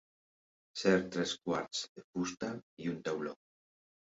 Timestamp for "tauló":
3.11-3.37